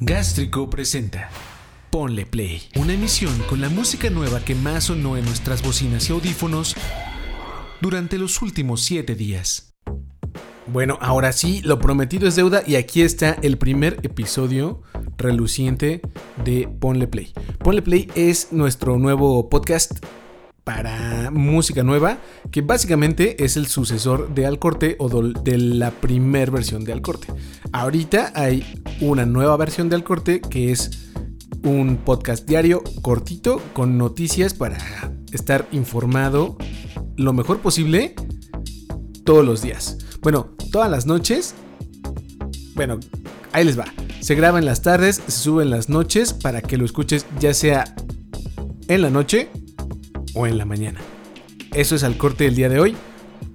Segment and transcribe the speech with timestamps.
[0.00, 1.28] Gástrico presenta
[1.90, 6.12] Ponle Play, una emisión con la música nueva que más sonó en nuestras bocinas y
[6.12, 6.76] audífonos
[7.80, 9.74] durante los últimos 7 días.
[10.68, 14.82] Bueno, ahora sí, lo prometido es deuda y aquí está el primer episodio
[15.16, 16.00] reluciente
[16.44, 17.32] de Ponle Play.
[17.58, 19.98] Ponle Play es nuestro nuevo podcast
[20.68, 22.18] para música nueva,
[22.50, 27.00] que básicamente es el sucesor de Al Corte o de la primera versión de Al
[27.00, 27.28] Corte.
[27.72, 31.08] Ahorita hay una nueva versión de Al Corte que es
[31.62, 34.76] un podcast diario cortito con noticias para
[35.32, 36.58] estar informado
[37.16, 38.14] lo mejor posible
[39.24, 39.96] todos los días.
[40.20, 41.54] Bueno, todas las noches.
[42.74, 43.00] Bueno,
[43.52, 43.86] ahí les va.
[44.20, 47.54] Se graba en las tardes, se sube en las noches para que lo escuches ya
[47.54, 47.94] sea
[48.88, 49.48] en la noche
[50.34, 51.00] o en la mañana.
[51.74, 52.96] Eso es al corte del día de hoy.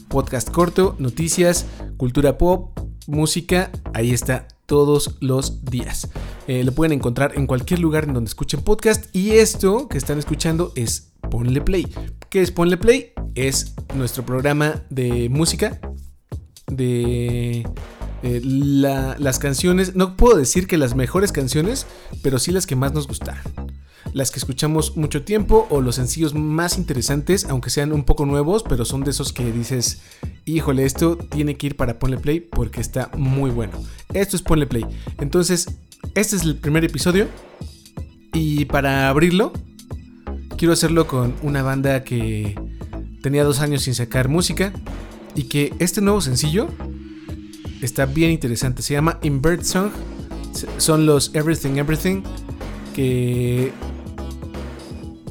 [0.08, 1.66] Podcast corto, noticias,
[1.98, 2.78] cultura pop,
[3.08, 6.10] música, ahí está todos los días.
[6.48, 10.20] Eh, lo pueden encontrar en cualquier lugar en donde escuchen podcast y esto que están
[10.20, 11.88] escuchando es Ponle Play.
[12.30, 13.14] ¿Qué es Ponle Play?
[13.36, 15.80] Es nuestro programa de música,
[16.68, 17.68] de
[18.22, 21.86] las canciones, no puedo decir que las mejores canciones,
[22.22, 23.63] pero sí las que más nos gustaron
[24.14, 28.64] las que escuchamos mucho tiempo o los sencillos más interesantes, aunque sean un poco nuevos,
[28.64, 30.02] pero son de esos que dices,
[30.46, 33.74] híjole, esto tiene que ir para Ponle Play porque está muy bueno.
[34.14, 34.86] Esto es Ponle Play.
[35.20, 35.68] Entonces,
[36.16, 37.28] este es el primer episodio
[38.34, 39.52] y para abrirlo,
[40.58, 42.56] quiero hacerlo con una banda que
[43.22, 44.74] tenía dos años sin sacar música
[45.36, 46.68] y que este nuevo sencillo
[47.82, 48.84] está bien interesante.
[48.84, 49.92] Se llama Invert Song.
[50.78, 52.22] Son los Everything Everything
[52.94, 53.72] que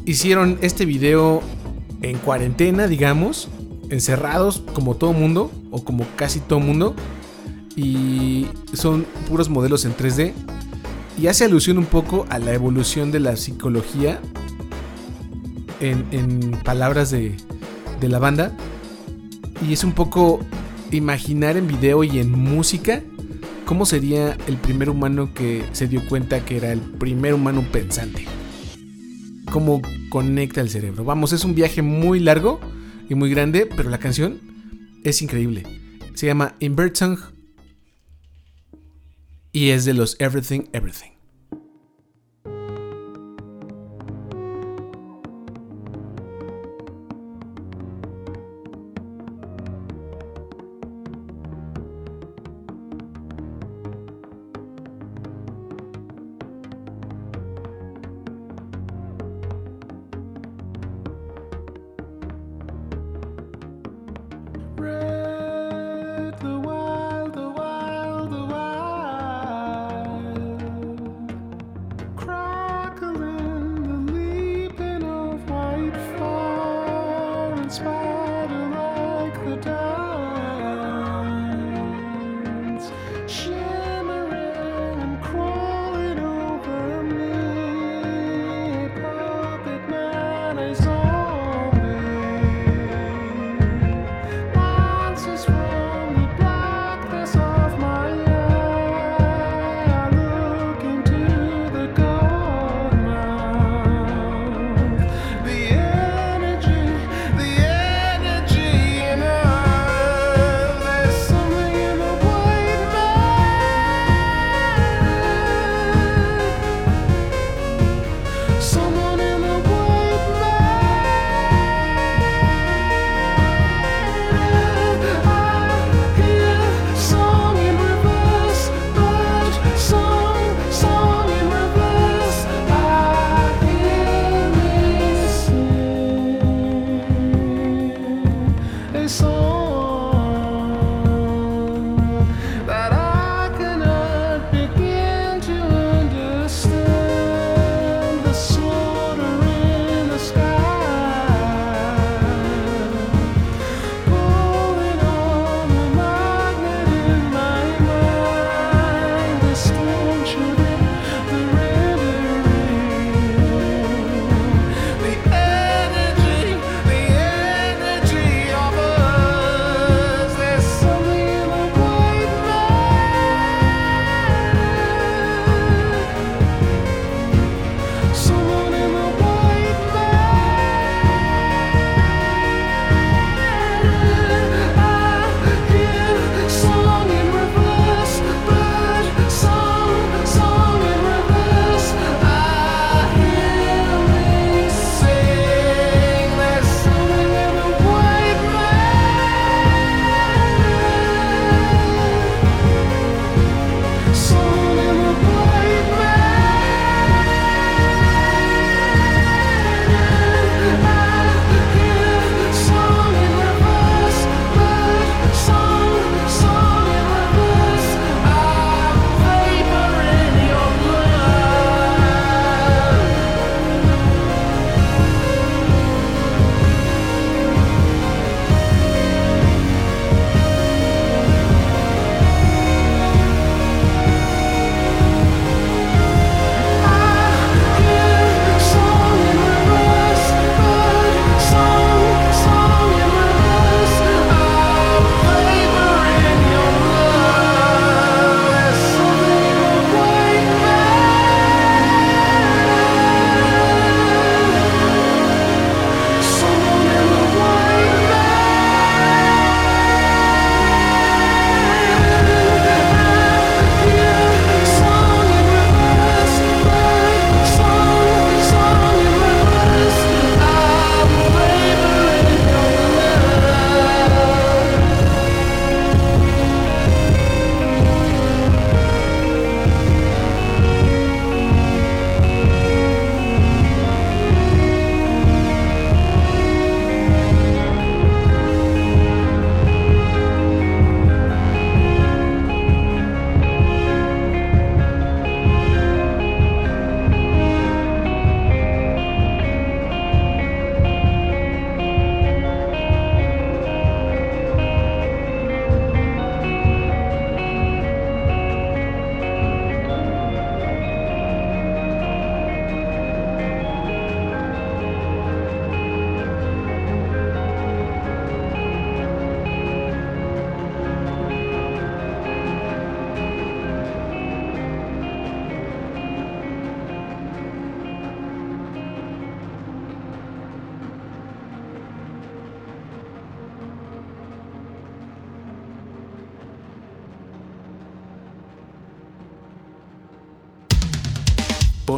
[0.05, 1.43] hicieron este video
[2.03, 3.49] en cuarentena, digamos,
[3.91, 6.95] encerrados como todo mundo, o como casi todo mundo,
[7.77, 10.33] y son puros modelos en 3D,
[11.21, 14.21] y hace alusión un poco a la evolución de la psicología
[15.81, 17.37] en, palabras de,
[18.01, 18.57] de la banda,
[19.67, 20.41] y es un poco
[20.91, 23.03] imaginar en video y en música
[23.65, 28.27] cómo sería el primer humano que se dio cuenta que era el primer humano pensante
[29.53, 31.05] cómo conecta el cerebro.
[31.05, 32.59] Vamos, es un viaje muy largo
[33.09, 34.41] y muy grande, pero la canción
[35.05, 35.63] es increíble.
[36.15, 37.19] Se llama Invert Song
[39.53, 41.12] y es de los Everything Everything.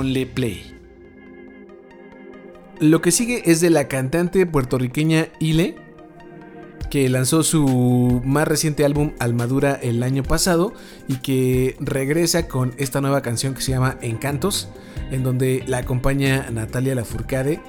[0.05, 0.75] Ponle play.
[2.79, 5.77] Lo que sigue es de la cantante puertorriqueña Ile,
[6.91, 10.75] que lanzó su más reciente álbum Almadura el año pasado
[11.09, 14.69] y que regresa con esta nueva canción que se llama Encantos,
[15.11, 17.61] en donde la acompaña Natalia Lafourcade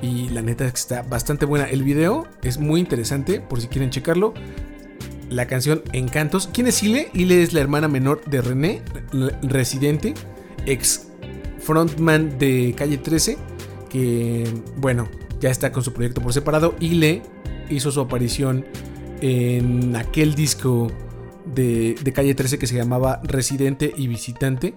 [0.00, 1.66] y la neta es que está bastante buena.
[1.66, 4.32] El video es muy interesante por si quieren checarlo.
[5.28, 6.48] La canción Encantos.
[6.52, 7.10] ¿Quién es Ile?
[7.12, 8.82] Ile es la hermana menor de René,
[9.42, 10.14] residente,
[10.66, 11.11] ex
[11.62, 13.38] frontman de Calle 13,
[13.88, 14.44] que
[14.76, 15.08] bueno,
[15.40, 16.74] ya está con su proyecto por separado.
[16.80, 17.22] Ile
[17.68, 18.64] hizo su aparición
[19.20, 20.90] en aquel disco
[21.44, 24.74] de, Calle 13 que se llamaba Residente y Visitante,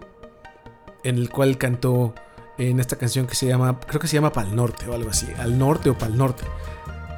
[1.04, 2.14] en el cual cantó
[2.58, 5.28] en esta canción que se llama, creo que se llama Pal Norte o algo así,
[5.38, 6.44] al norte o Pal Norte.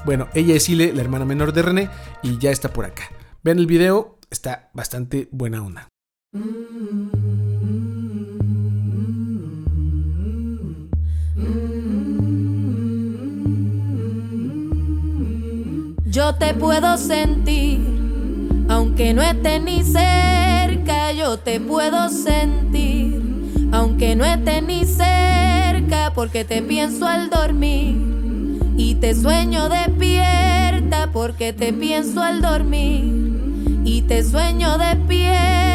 [0.05, 1.89] Bueno, ella es Ile, la hermana menor de René,
[2.23, 3.03] y ya está por acá.
[3.43, 5.89] Ven el video, está bastante buena onda.
[16.17, 17.79] Yo te puedo sentir,
[18.69, 23.21] aunque no esté ni cerca, yo te puedo sentir,
[23.71, 27.97] aunque no esté ni cerca, porque te pienso al dormir
[28.75, 35.66] y te sueño despierta, porque te pienso al dormir y te sueño despierta.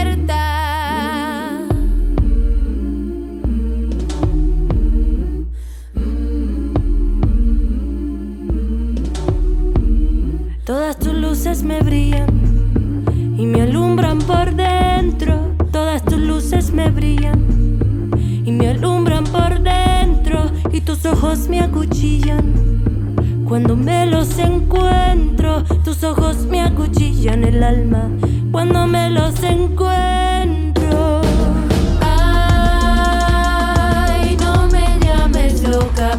[10.73, 13.05] Todas tus luces me brillan
[13.37, 15.55] y me alumbran por dentro.
[15.71, 20.51] Todas tus luces me brillan y me alumbran por dentro.
[20.73, 23.45] Y tus ojos me acuchillan.
[23.47, 28.09] Cuando me los encuentro, tus ojos me acuchillan el alma.
[28.51, 31.21] Cuando me los encuentro.
[32.01, 36.17] Ay, no me llames loca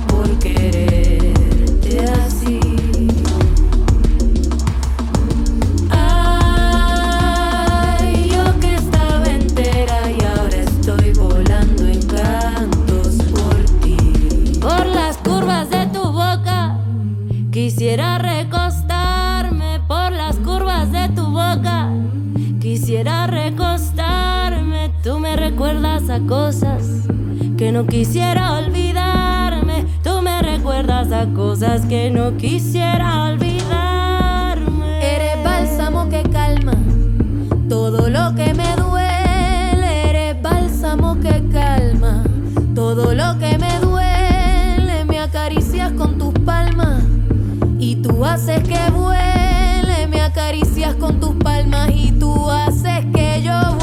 [25.53, 26.83] recuerdas a cosas
[27.59, 29.85] que no quisiera olvidarme.
[30.03, 34.97] Tú me recuerdas a cosas que no quisiera olvidarme.
[35.15, 36.73] Eres bálsamo que calma
[37.69, 40.09] todo lo que me duele.
[40.09, 42.23] Eres bálsamo que calma
[42.73, 45.05] todo lo que me duele.
[45.05, 47.03] Me acaricias con tus palmas
[47.77, 50.07] y tú haces que vuele.
[50.07, 53.82] Me acaricias con tus palmas y tú haces que yo vuele.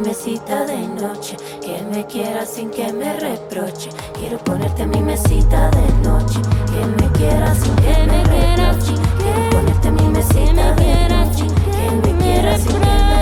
[0.00, 3.90] Mi mesita de noche, que me quieras sin que me reproche.
[4.14, 8.94] Quiero ponerte mi mesita de noche, que me quieras sin que me reproche.
[9.18, 13.19] Quiero ponerte mi mesita de noche, que me quieras sin que me reproche.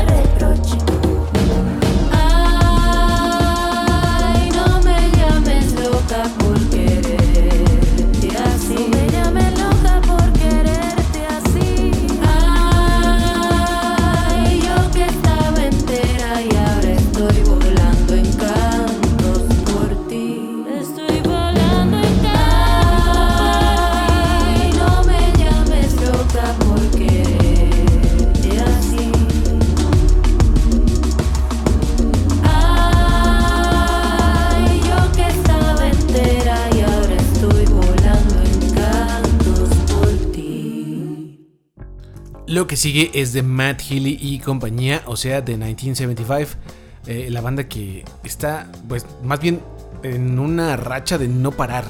[42.58, 46.58] Lo que sigue es de Matt Healy y compañía, o sea, de 1975,
[47.06, 49.60] eh, la banda que está, pues, más bien
[50.02, 51.84] en una racha de no parar,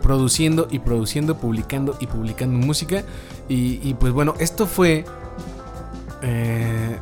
[0.00, 3.02] produciendo y produciendo, publicando y publicando música.
[3.48, 5.04] Y, pues bueno, esto fue...
[6.22, 6.96] eh,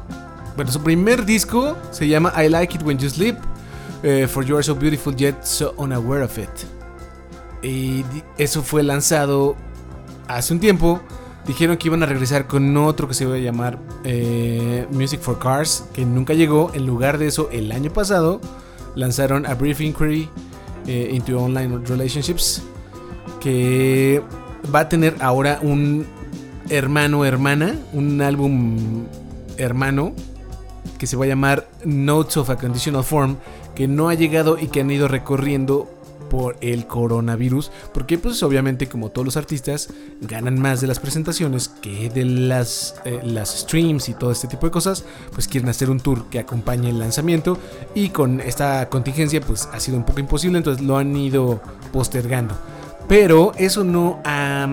[0.57, 3.37] bueno, su primer disco se llama I Like It When You Sleep,
[4.03, 6.49] eh, For You Are So Beautiful Yet So Unaware of It.
[7.63, 8.03] Y
[8.39, 9.57] eso fue lanzado
[10.27, 11.03] hace un tiempo
[11.47, 15.39] Dijeron que iban a regresar con otro que se iba a llamar eh, Music for
[15.39, 16.71] Cars, que nunca llegó.
[16.75, 18.41] En lugar de eso, el año pasado
[18.95, 20.29] lanzaron A Brief Inquiry
[20.87, 22.63] eh, into Online Relationships,
[23.41, 24.23] que
[24.73, 26.07] va a tener ahora un
[26.69, 29.05] hermano hermana, un álbum
[29.57, 30.15] hermano
[30.99, 33.37] que se va a llamar Notes of a Conditional Form,
[33.75, 35.89] que no ha llegado y que han ido recorriendo
[36.31, 39.91] por el coronavirus, porque pues obviamente como todos los artistas
[40.23, 44.67] ganan más de las presentaciones que de las, eh, las streams y todo este tipo
[44.67, 47.59] de cosas, pues quieren hacer un tour que acompañe el lanzamiento
[47.95, 51.61] y con esta contingencia pues ha sido un poco imposible, entonces lo han ido
[51.93, 52.57] postergando.
[53.09, 54.69] Pero eso no ha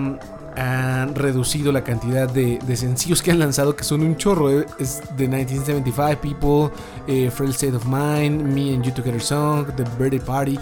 [0.56, 4.50] han reducido la cantidad de, sencillos que han lanzado, que son un chorro.
[4.50, 6.76] Eh, es de 1975, People,
[7.06, 10.58] eh, Frail State of Mind, Me and You Together Song, The Birthday Party.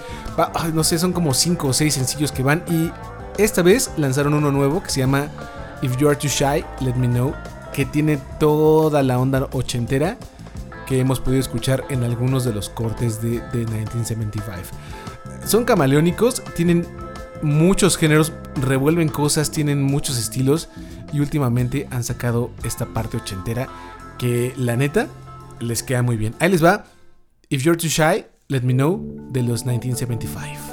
[0.73, 2.63] no sé, son como 5 o 6 sencillos que van.
[2.69, 2.91] Y
[3.41, 5.29] esta vez lanzaron uno nuevo que se llama
[5.83, 7.35] If You Are Too Shy, Let Me Know,
[7.73, 10.17] que tiene toda la onda ochentera
[10.87, 14.53] que hemos podido escuchar en algunos de los cortes de, de 1975.
[15.45, 16.87] Son camaleónicos, tienen
[17.43, 20.69] muchos géneros, revuelven cosas, tienen muchos estilos
[21.13, 23.69] y últimamente han sacado esta parte ochentera
[24.19, 25.09] que la neta
[25.61, 26.35] les queda muy bien.
[26.41, 26.87] Ahí les va.
[27.49, 29.01] If you're too shy, let me know
[29.31, 30.66] de los 1975.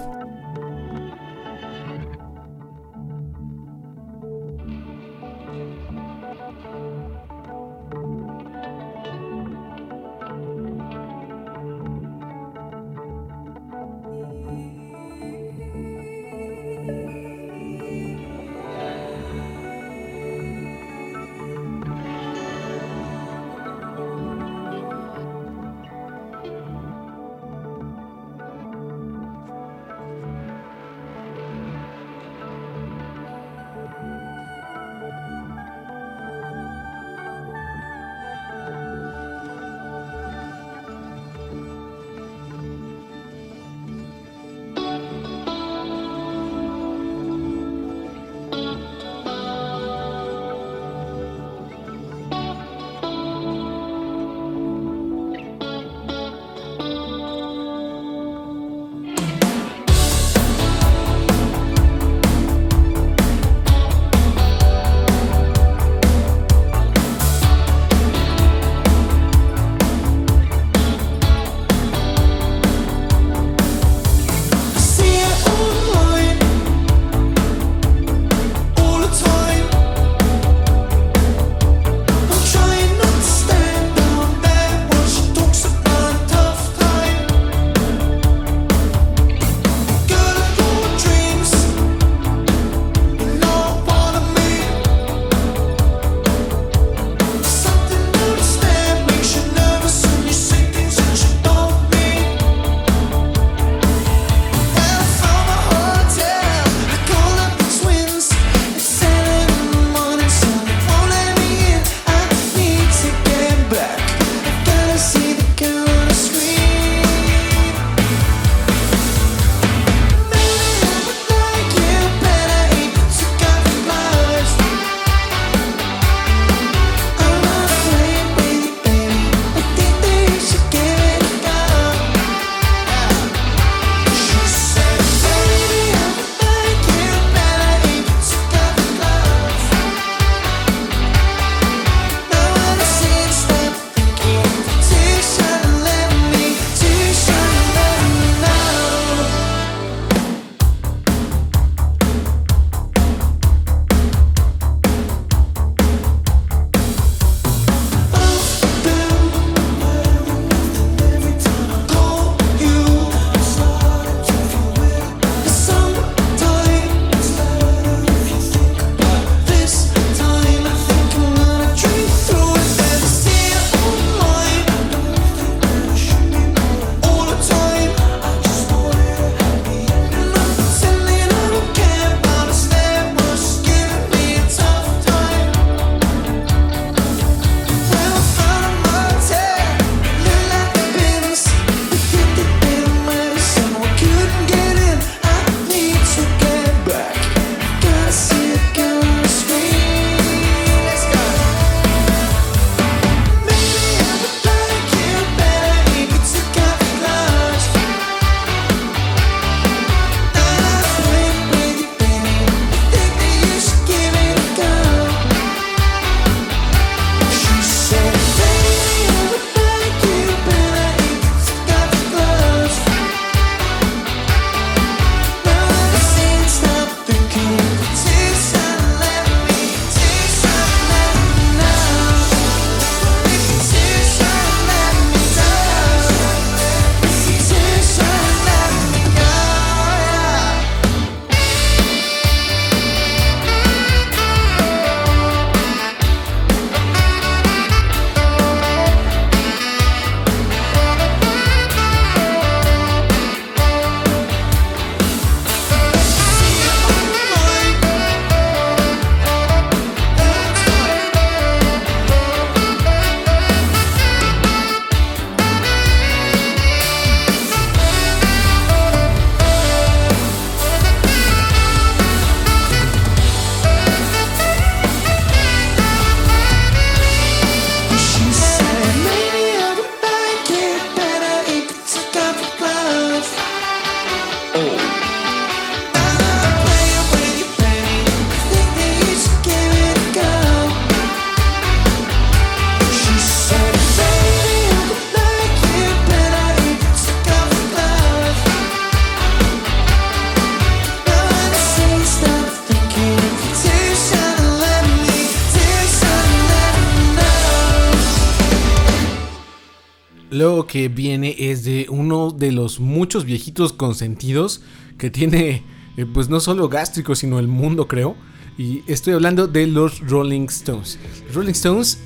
[310.44, 314.60] Lo que viene es de uno de los muchos viejitos consentidos
[314.98, 315.64] que tiene,
[315.96, 318.18] eh, pues no solo gástrico, sino el mundo, creo.
[318.58, 321.00] Y estoy hablando de los Rolling Stones.
[321.34, 322.00] Rolling Stones,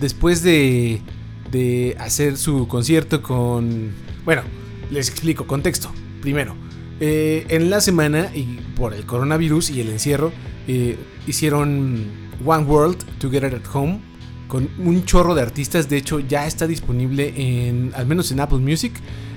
[0.00, 1.02] después de,
[1.50, 3.92] de hacer su concierto con...
[4.24, 4.40] Bueno,
[4.90, 5.92] les explico, contexto.
[6.22, 6.56] Primero,
[7.00, 10.32] eh, en la semana, y por el coronavirus y el encierro,
[10.68, 12.06] eh, hicieron
[12.46, 14.00] One World Together at Home
[14.48, 15.88] con un chorro de artistas.
[15.88, 18.92] De hecho, ya está disponible en, al menos en Apple Music,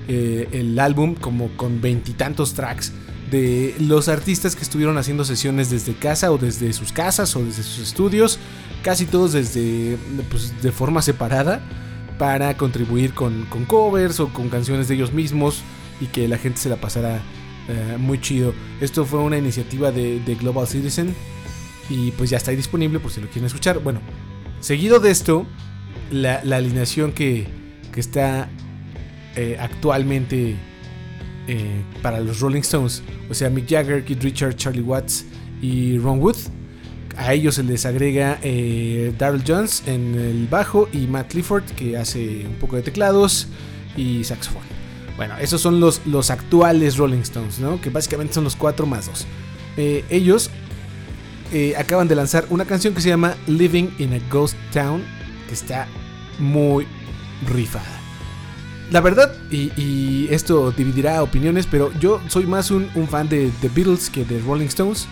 [0.08, 2.94] eh, el álbum como con veintitantos tracks
[3.30, 7.64] de los artistas que estuvieron haciendo sesiones desde casa o desde sus casas o desde
[7.64, 8.40] sus estudios,
[8.84, 9.98] casi todos desde
[10.30, 11.62] pues, de forma separada
[12.18, 15.62] para contribuir con, covers o con canciones de ellos mismos
[16.00, 17.22] y que la gente se la pasara
[17.68, 18.54] eh, muy chido.
[18.80, 21.14] Esto fue una iniciativa de, de, Global Citizen
[21.90, 23.80] y pues ya está ahí disponible por si lo quieren escuchar.
[23.80, 24.00] Bueno,
[24.60, 25.46] seguido de esto,
[26.12, 27.48] la, alineación que,
[27.96, 28.48] está
[29.36, 30.56] eh, actualmente
[31.48, 35.26] eh, para los Rolling Stones, o sea, Mick Jagger, Keith Richard, Charlie Watts
[35.62, 36.36] y Ron Wood.
[37.18, 41.98] A ellos se les agrega eh, Daryl Jones en el bajo y Matt Clifford que
[41.98, 43.48] hace un poco de teclados
[43.96, 44.62] y saxofón.
[45.16, 47.82] Bueno, esos son los, los actuales Rolling Stones, ¿no?
[47.82, 49.26] Que básicamente son los 4 más 2.
[49.78, 50.52] Eh, ellos
[51.52, 55.04] eh, acaban de lanzar una canción que se llama Living in a Ghost Town,
[55.48, 55.88] que está
[56.40, 56.88] muy
[57.48, 58.02] rifada.
[58.92, 63.70] La verdad, y, esto dividirá opiniones, pero yo soy más un, un fan de The
[63.70, 65.08] Beatles que de Rolling Stones.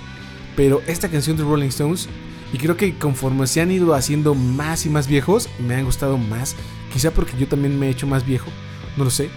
[0.56, 2.08] Pero esta canción de Rolling Stones,
[2.54, 6.17] y creo que conforme se han ido haciendo más y más viejos, me han gustado
[6.17, 6.56] más.
[6.93, 8.48] Quizá porque yo también me he hecho más viejo,
[8.95, 9.30] no lo sé.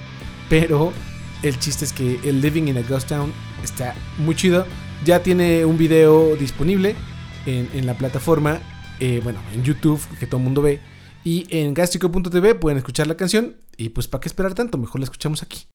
[0.49, 0.93] Pero
[1.43, 3.33] el chiste es que el Living in a Ghost Town
[3.65, 4.67] está muy chido.
[5.05, 6.97] Ya tiene un video disponible
[7.47, 8.61] en, la plataforma,
[9.01, 10.81] eh, bueno, en YouTube, que todo el mundo ve.
[11.25, 13.57] Y en gastrico.tv pueden escuchar la canción.
[13.77, 14.79] Y pues, ¿para qué esperar tanto?
[14.79, 15.67] Mejor la escuchamos aquí.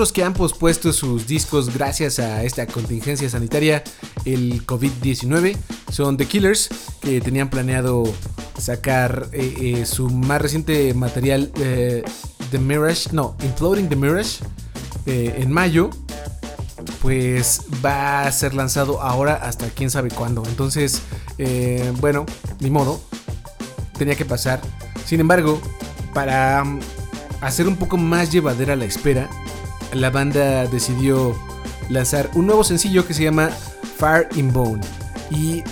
[0.00, 3.84] Otros que han pospuesto sus discos gracias a esta contingencia sanitaria,
[4.24, 5.58] el COVID-19,
[5.92, 6.70] son The Killers,
[7.02, 8.04] que tenían planeado
[8.58, 12.02] sacar eh, eh, su más reciente material, eh,
[12.50, 14.38] The Mirage, no, Imploding the Mirage,
[15.04, 15.90] en mayo,
[17.02, 20.42] pues va a ser lanzado ahora hasta quién sabe cuándo.
[20.46, 21.02] Entonces,
[22.00, 22.24] bueno,
[22.60, 23.02] ni modo,
[23.98, 24.62] tenía que pasar.
[25.04, 25.60] Sin embargo,
[26.14, 26.80] para mm,
[27.42, 29.28] hacer un poco más llevadera la espera,
[29.92, 31.36] la banda decidió
[31.88, 33.50] lanzar un nuevo sencillo que se llama
[33.98, 34.80] Fire in Bone.
[35.30, 35.62] Y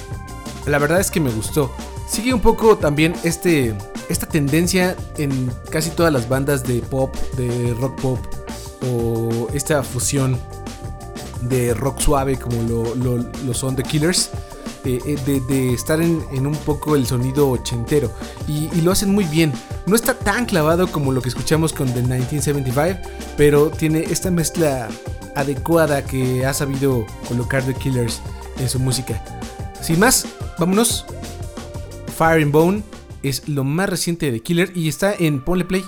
[0.66, 1.74] la verdad es que me gustó.
[2.08, 3.74] Sigue un poco también este,
[4.08, 8.18] esta tendencia en casi todas las bandas de pop, de rock pop,
[8.82, 10.38] o esta fusión
[11.42, 14.30] de rock suave como lo, son The Killers.
[14.88, 18.10] Eh, eh, de, estar en, un poco el sonido ochentero
[18.46, 19.52] y, lo hacen muy bien.
[19.86, 24.88] No está tan clavado como lo que escuchamos con The 1975, pero tiene esta mezcla
[25.36, 28.22] adecuada que ha sabido colocar The Killers
[28.58, 29.22] en su música.
[29.82, 30.26] Sin más,
[30.58, 31.04] vámonos.
[32.16, 32.82] Fire and Bone
[33.22, 35.84] es lo más reciente de The Killer y está en Ponle Play.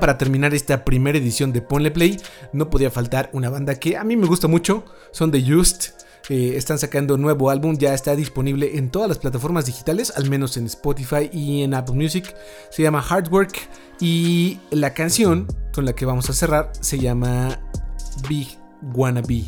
[0.00, 2.18] Para terminar esta primera edición de Ponle Play,
[2.54, 5.90] no podía faltar una banda que a mí me gusta mucho, son The Just.
[6.30, 10.30] Eh, están sacando un nuevo álbum, ya está disponible en todas las plataformas digitales, al
[10.30, 12.34] menos en Spotify y en Apple Music.
[12.70, 13.52] Se llama Hard Work
[14.00, 17.60] y la canción con la que vamos a cerrar se llama
[18.26, 18.58] Big
[18.94, 19.44] Wannabe.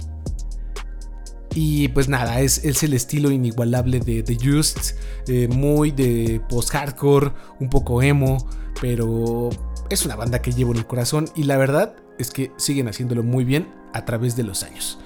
[1.55, 4.97] Y pues nada, es, el estilo inigualable de The Just,
[5.29, 8.49] eh, muy de post-hardcore, un poco emo,
[8.81, 9.51] pero
[9.93, 13.23] es una banda que llevo en el corazón y la verdad es que siguen haciéndolo
[13.23, 14.99] muy bien a través de los años.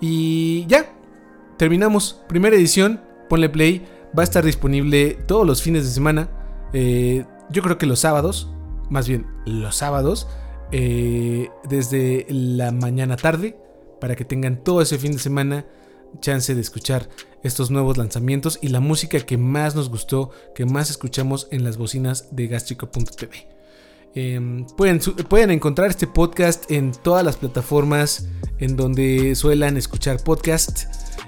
[0.00, 0.92] Y ya,
[1.56, 2.22] terminamos.
[2.28, 3.86] Primera edición, ponle play.
[4.16, 6.28] Va a estar disponible todos los fines de semana.
[6.72, 8.50] Eh, yo creo que los sábados,
[8.90, 10.28] más bien los sábados,
[10.72, 13.56] eh, desde la mañana tarde,
[14.00, 15.66] para que tengan todo ese fin de semana
[16.20, 17.08] chance de escuchar
[17.42, 21.76] estos nuevos lanzamientos y la música que más nos gustó, que más escuchamos en las
[21.76, 23.53] bocinas de gastrico.tv.
[24.14, 30.84] Em, pueden, pueden encontrar este podcast en todas las plataformas en donde suelan escuchar podcast.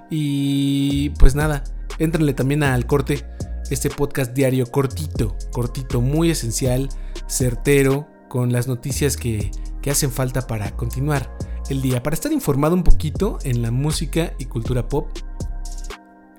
[0.09, 1.65] Y pues nada,
[1.99, 3.27] entrenle también al corte,
[3.71, 6.89] este podcast diario cortito, cortito, muy esencial,
[7.27, 9.51] certero, con las noticias que,
[9.83, 11.37] que hacen falta para continuar
[11.69, 15.09] el día, para estar informado un poquito en la música y cultura pop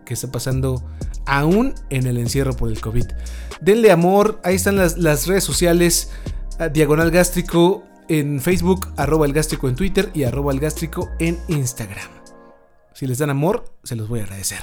[0.06, 0.86] que está pasando
[1.26, 3.06] aún en el encierro por el COVID.
[3.60, 6.12] Denle amor, ahí están las, las redes sociales.
[6.72, 12.10] Diagonal Gástrico en Facebook, arroba el gástrico en Twitter y arroba el gástrico en Instagram.
[12.94, 14.60] Si les dan amor, se los voy a agradecer.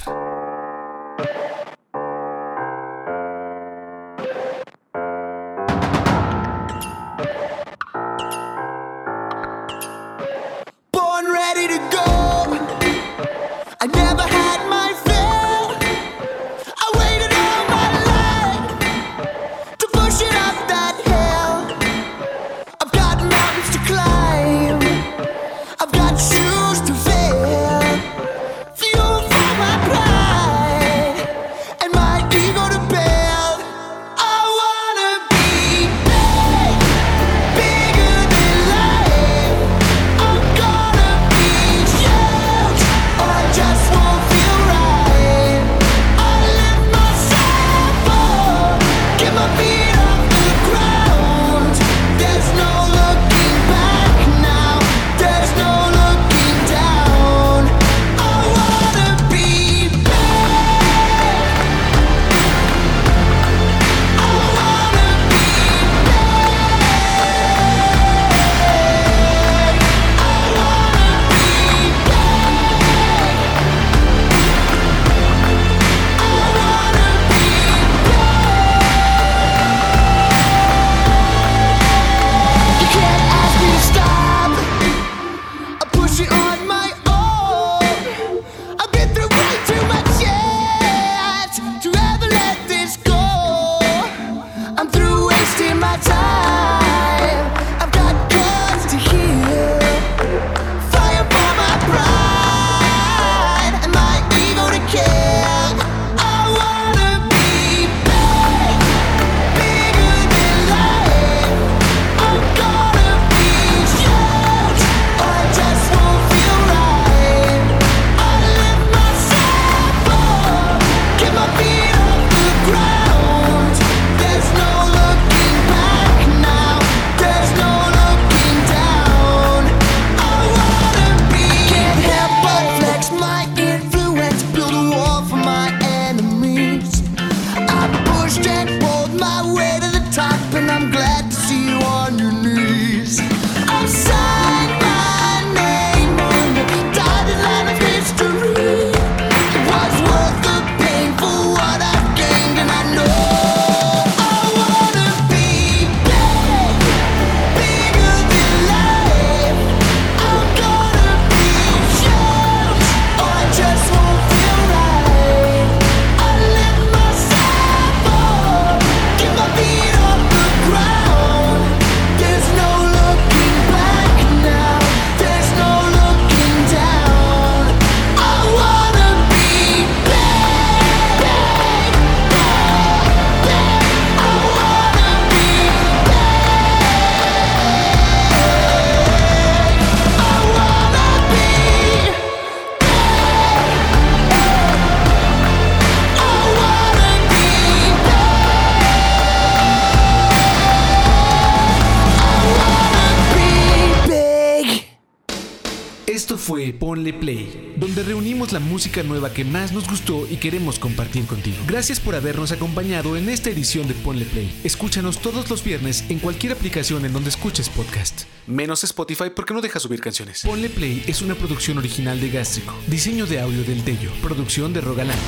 [208.95, 211.57] Música nueva que más nos gustó y queremos compartir contigo.
[211.67, 214.61] Gracias por habernos acompañado en esta edición de Ponle Play.
[214.63, 218.23] Escúchanos todos los viernes en cualquier aplicación en donde escuches podcast.
[218.47, 220.43] Menos Spotify porque no deja subir canciones.
[220.45, 222.73] Ponle Play es una producción original de Gástrico.
[222.87, 224.11] Diseño de audio del Tello.
[224.21, 225.19] Producción de Rogalán.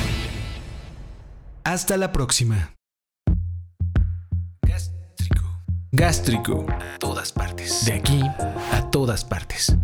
[1.64, 2.74] Hasta la próxima.
[4.62, 5.60] Gástrico.
[5.92, 6.66] Gástrico.
[6.70, 7.84] A todas partes.
[7.84, 8.22] De aquí
[8.72, 9.76] a todas partes.